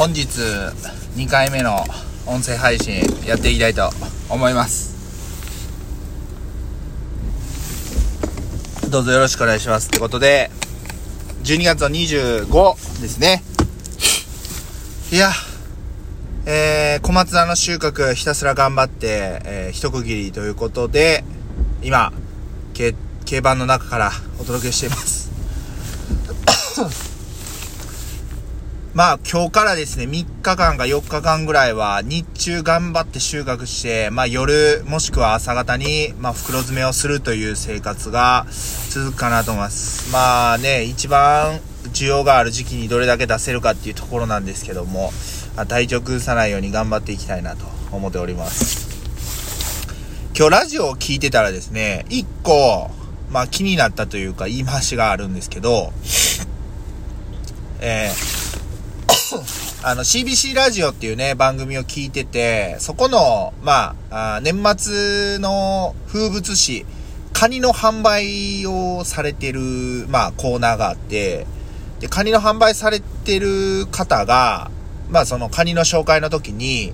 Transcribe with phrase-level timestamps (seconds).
[0.00, 0.28] 本日
[1.14, 1.84] 2回目の
[2.24, 3.90] 音声配信やっていきたいと
[4.30, 4.96] 思います。
[8.90, 10.50] どうぞよろしくお願いしますってことで
[11.44, 13.42] 12月の25ですね。
[15.12, 15.32] いや
[16.46, 21.24] えー、小松菜の収穫ひたすら頑張って、えー、一区切りということで
[21.82, 22.10] 今
[22.72, 22.94] 競
[23.26, 25.28] 競馬の中からお届けしています。
[28.92, 38.46] まあ今日からですね、3日間か4日間ぐらいは日中頑張って収穫して、まあ夜もしくは朝方に、まあ袋詰めをするという生活が
[38.90, 40.12] 続くかなと思います。
[40.12, 41.60] まあね、一番
[41.92, 45.12] 需要がある時期にどれだけ出せるかっていうところなんですけども、
[45.56, 48.88] あ、体調崩さないように頑張っていきたいなと思っております。
[50.36, 52.90] 今日ラジオを聞いてたらですね、一個、
[53.30, 55.92] まあ気になったというか言い回しがあるんですけど、
[57.78, 58.29] えー
[59.82, 66.84] あの、CBC ラジオっていうね、番組を聞いてて、そこの、まあ、あ年末の風物詩、
[67.32, 69.60] カニの販売をされてる、
[70.08, 71.46] まあ、コーナーがあって、
[72.00, 74.70] で、カニの販売されてる方が、
[75.10, 76.92] まあ、そのカニの紹介の時に、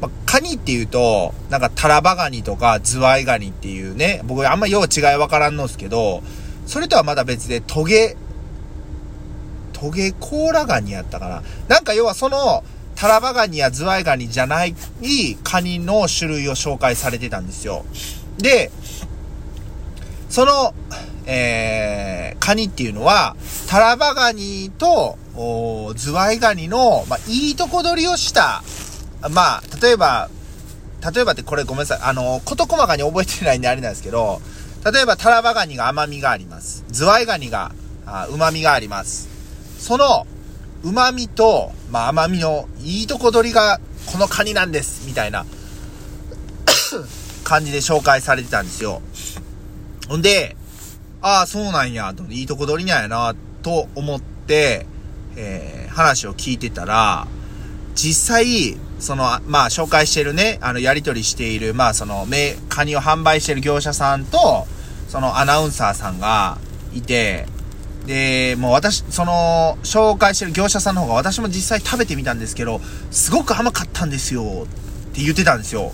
[0.00, 6.22] まあ、カニっていうと、なんかタラバガニとかズワイガニっていうね、僕あんまよう違いわからんのですけど、
[6.66, 8.16] それとはまた別でトゲ、
[9.80, 11.42] トゲコーラガニやったかな。
[11.68, 12.62] なんか要はその、
[12.96, 14.74] タラバガニやズワイガニじゃない
[15.42, 17.86] カニの種類を紹介されてたんですよ。
[18.36, 18.70] で、
[20.28, 20.74] その、
[21.24, 23.36] えー、カニっていうのは、
[23.68, 25.16] タラバガニと、
[25.96, 28.62] ズワイガニの、まあ、いいとこ取りをした、
[29.30, 30.28] まあ、例えば、
[31.14, 31.98] 例えばってこれごめんなさい。
[32.02, 34.42] あの、事細かに覚えてないんであれなんですけど、
[34.84, 36.84] 例えばタラバガニが甘みがあります。
[36.90, 37.72] ズワイガニが、
[38.04, 39.39] あ旨みがあります。
[39.80, 40.26] その、
[40.84, 43.80] 旨味と、まあ、甘みのいいとこ取りが、
[44.12, 45.46] このカニなんです、みたいな、
[47.44, 49.00] 感じで紹介されてたんですよ。
[50.06, 50.54] ほんで、
[51.22, 54.86] ああ、そうなんや、と、いいとこ取りなんやな、と思って、
[55.36, 57.26] えー、話を聞いてたら、
[57.94, 62.26] 実際、その、まあ、紹介してるね、あの、やり取りしている、まあ、その、
[62.68, 64.66] カニを販売してる業者さんと、
[65.08, 66.58] そのアナウンサーさんが
[66.92, 67.46] いて、
[68.06, 72.80] で、もう私、その、紹介してる業者さんの方が私も実際食べてみたんですけど、
[73.10, 75.92] すごく甘かったんですよ、って言ってたんですよ。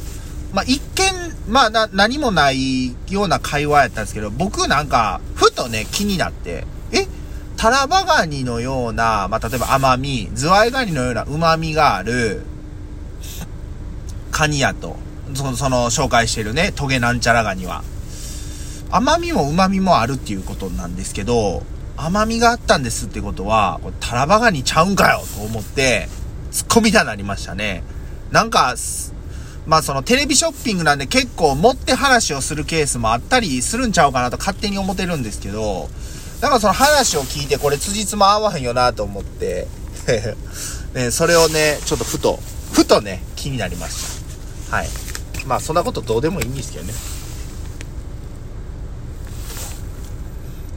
[0.53, 1.15] まあ、一見、
[1.49, 7.07] まあ、な、何もないような会話やったんですけど、僕なんか、ふとね、気になって、え
[7.57, 12.43] タラバガニのような、まあ、例えば甘み、ズワイガニのような旨味がある、
[14.31, 14.97] カニやと。
[15.35, 17.83] その、その、紹介してるね、トゲなんちゃらガニは。
[18.91, 21.65] 甘みも旨みもあるっていうことなんですけど、
[21.97, 26.09] 甘みがあったんですってことは、これタラバガニちゃうんかよと思って、
[26.53, 27.83] 突っ込みたなりましたね。
[28.31, 28.75] なんか、
[29.67, 35.89] まあそのテレビショッピングなんで結構持って話をするケースもあったりするんちゃうかなと勝手に思ってるんですけど、
[36.41, 39.67] なんかその話を聞いてこれ辻褄合わへんよなと思って、
[40.95, 42.39] ね、それをね、ちょっとふと、
[42.73, 43.97] ふとね、気になりまし
[44.71, 44.77] た。
[44.77, 44.89] はい。
[45.47, 46.93] まあそんなことどうでもいいんですけどね。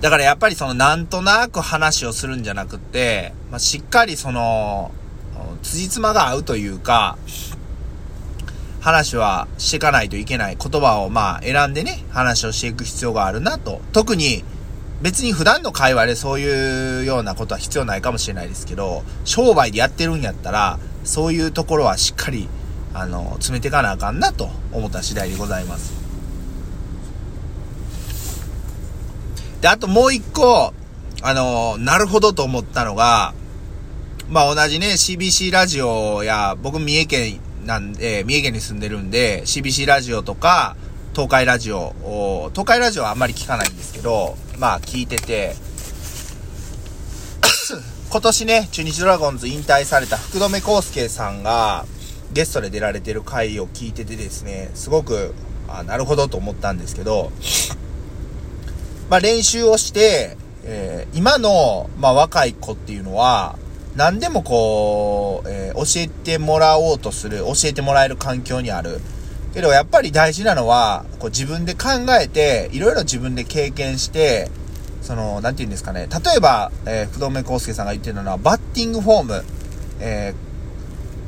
[0.01, 4.91] だからやっぱりそのなんとなく話をするんじゃなくって、まあ、しっかりその、
[5.61, 7.17] 辻褄が合うというか、
[8.79, 13.81] 話はしていかないといけない言葉をまあ選んでね、話をしていく必要があるなと。
[13.91, 14.43] 特に
[15.01, 22.47] 別に普段の会話でそういうようなことは必要ないかもしれないですけど、商売でやってるんやったら、そういうところはしっかり、
[22.93, 25.98] あの、詰めていかなあかんなと思った次第でございます。
[29.61, 30.73] で、あともう一個、
[31.21, 33.33] あの、なるほどと思ったのが、
[34.29, 40.77] まあ同じね、CBC ラジオや、僕三重県なんで、三重県に住んでるんで、CBC ラジオとか、
[41.13, 45.55] 東海ラジオ、東海ラジオはあんまり聞かないんですけど、まあ聞いてて、
[48.09, 51.85] 今年ね、中日ドラゴンズ引退された福留孝介さんが、
[52.31, 55.33] ゲストで出られてる回を聞いててですね、すごく、
[55.67, 57.31] あなるほどと思ったんですけど、
[59.09, 63.57] まあ練習をして、えー、今の、まあ若い子っていうのは、
[63.95, 69.01] 何でもこう、えー、教えてもらおうとする、教えてもらえる環境にある。
[69.53, 71.89] けどやっぱり大事なのは、こう自分で考
[72.21, 74.49] えて、いろいろ自分で経験して、
[75.01, 76.07] その、なんて言うんですかね。
[76.07, 79.43] 例えば、えー、不動明康介さんが言ってるのは、バッティングフォーム。
[80.01, 80.35] え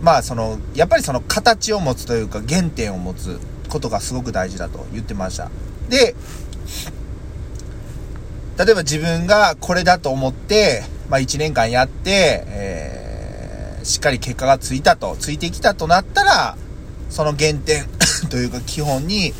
[0.01, 3.39] ー、まあその、やっぱりその形を持つというか、原点を持つ
[3.69, 5.49] ことがすごく大事だと言ってました。
[5.89, 6.15] で、
[8.57, 16.57] 例えば自分がこれだと思って、まあ1年間やって、えー、しっかり結果がついたと、ついてきたとなったら、
[17.09, 17.85] その原点
[18.29, 19.33] というか基本に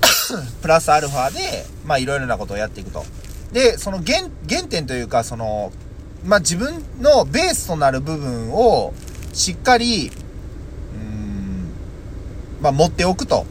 [0.62, 3.04] プラスアルファで、まあいろいろなことをやっていくと。
[3.52, 5.72] で、その原、原点というか、その、
[6.24, 8.92] まあ自分のベースとなる部分を
[9.32, 10.12] しっかり、
[10.94, 11.72] うん、
[12.60, 13.46] まあ持っておくと。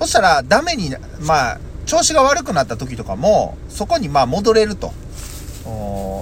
[0.00, 1.60] そしたらダメに、まあ、
[1.90, 4.92] 調子が悪くなった時とかも、そこにまあ戻れると。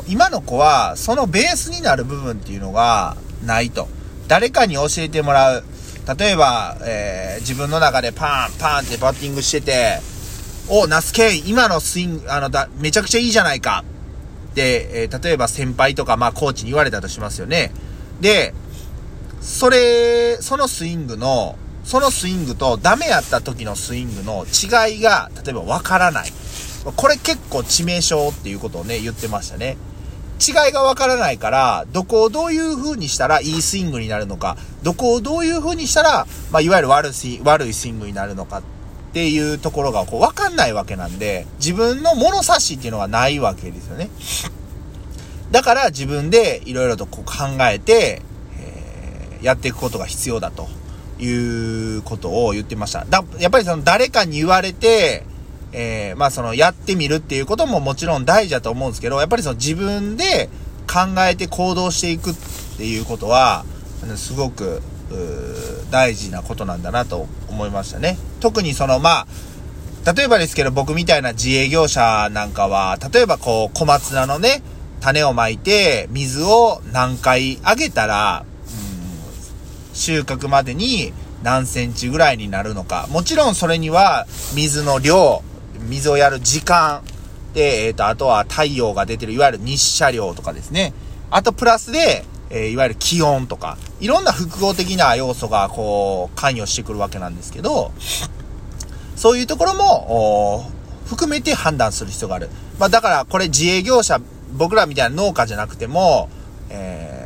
[0.09, 3.87] 今の子は、そのベースになる部分っていうのがないと。
[4.29, 5.65] 誰かに教えてもらう。
[6.19, 10.01] 例えば、えー、自分の中でパン、パンってバッティングしてて、
[10.71, 13.85] お、ナスケ今のスイング、あの、だ、めちゃくちゃいいじゃないか。
[14.55, 17.73] で、えー、例えば先輩とか、まあ、コーチに言われたとしますよね。
[18.23, 18.55] で、
[19.43, 26.31] それ、そのスイングの、そのスイングとダメやった時のスイングの違いが、例えばわからない。
[26.85, 29.79] これ結構致命傷っていうことをね、言ってましたね。
[30.39, 38.63] 違いがわからないから、どこをどういう風にしたらいいスイングになるのか、どこをどういう風にしたら、まあ、いわゆる悪い、悪いスイングになるのかっ
[39.15, 44.11] ていうところがこうわかんないわけなんで、自分の物差しっていうのがないわけですよね。
[45.53, 48.21] だから自分でいろいろとこう考えて、
[48.59, 50.69] えー、やっていくことが必要だと
[51.19, 53.05] いうことを言ってました。
[53.09, 55.25] だやっぱりその誰かに言われて、
[55.73, 60.49] えー、まあそのやってみるっていうことももちろん大事だと思うんですけど、やっぱりその自分で
[60.87, 62.35] 考えて行動していくっ
[62.79, 63.65] ていうことは、
[64.17, 64.81] すごく、
[65.91, 68.19] 大事なことなんだなと思いましたね。
[68.41, 69.27] 特にそのま
[70.07, 74.63] あ、例えばですけど僕みたいな自営業者なんかは、例えばこう小松菜のね、
[75.01, 78.45] 種をまいて水を何回あげたら、
[79.99, 81.13] 収穫までに
[81.43, 83.07] 何センチぐらいになるのか。
[83.11, 85.43] もちろんそれには水の量、
[85.89, 87.03] 水をやる時間、
[87.55, 90.93] で、えっ、ー、と、あとは太陽が出てる、いわゆる日射量とかですね。
[91.31, 97.93] あと、プラスで、えー、いわゆる気温とか、いろんな複合的な要素が、こう、関与してくるわけなんですけど、
[99.17, 100.71] そういうところも、
[101.07, 102.51] 含めて判断する必要がある。
[102.79, 104.21] まあ、だから、これ自営業者、
[104.53, 106.29] 僕らみたいな農家じゃなくても、
[106.71, 107.18] えー、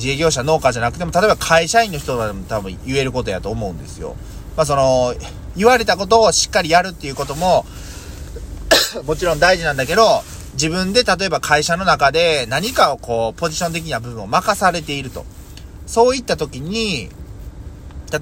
[0.00, 4.16] 自営業者農家じゃなくても、例えば会社員の人でも多分言えることやと思うんですよ。
[4.56, 5.14] まあ、その、
[5.56, 7.66] 言われたことをしっかりやるっていうことも
[9.04, 10.22] もちろん大事なんだけど、
[10.54, 15.24] 自分で例えば会社の中で何かをこう、ポジション的な部分を任されていると。
[15.86, 17.10] そういった時に、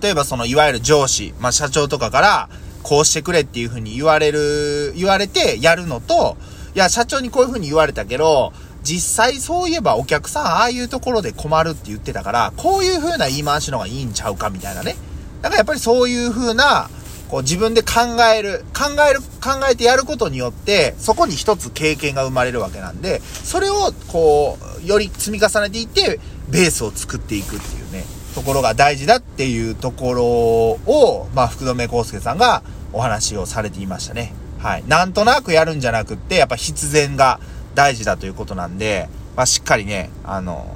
[0.02, 2.48] 例えばその、いわゆる上司、まあ社長とかから、
[2.82, 6.36] こうしてくれっていうふうに言われる、言われてやるのと、
[6.74, 8.52] いや、社長にこういうふうに言われたけど、
[8.82, 14.96] 実際そういえばお客さんああいうところで困るって言ってたから、こういう風な言い回しの方がいいんちゃうかみたいなね。
[15.42, 16.90] だからやっぱりそういう風な、
[17.28, 18.00] こう自分で考
[18.34, 28.04] える、考える、考えてやることによって、そこに一つ経験が生まれるわけなんで、それをこう、より積み重ねていって、ベースを作っていくっていうね、
[28.34, 34.32] ところが大事だっていうところを、まあ、福留孝介さんがお話をされていましたね。
[34.58, 34.84] はい。
[34.88, 37.40] なんとなくやるんじゃなくって、やっぱ必然が
[37.78, 40.66] 大事だということなんで、まあ、しっかりね、あの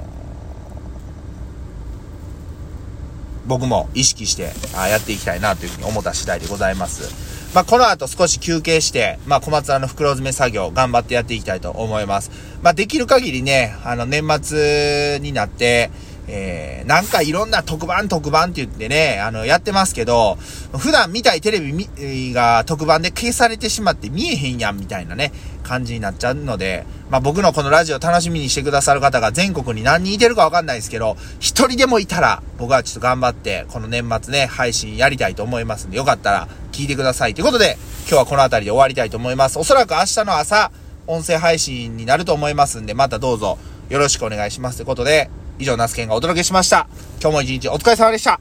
[3.45, 7.53] 僕も意識してあやっていきたいなというふうに思った次第でございます。
[7.53, 12.31] まあ、この後少し休憩して、まあ、小松菜の袋詰め作業頑張ってやっていきたいと思います。
[12.61, 15.91] まあ、できる限りね、あの、年末になって、
[16.27, 20.37] えー、なんかいろんな特番特番って言ってね、あの、やってますけど、
[20.77, 37.33] 普段見たいテレビが特番で消されてしまって見えへんやんみたいなね、感じになっちゃうので、まあ僕のこのラジオ楽しみにしてくださる方が全国に何人いてるかわかんないですけど、一人でもいたら、僕はちょっと頑張って、この年末ね、配信やりたいと思いますんで、よかったら聞いてください。
[37.33, 37.77] ということで、
[38.07, 39.59] 今日はこの辺りで終わりたいと思います。
[39.59, 40.71] おそらく明日の朝、
[41.05, 43.57] 音声配信になると思いますんで、またどうぞ
[43.89, 44.77] よろしくお願いします。
[44.77, 45.29] ということで、
[45.63, 46.87] 以上、ナスケンがお届けしました。
[47.21, 48.39] 今日も一日お疲れ様でした。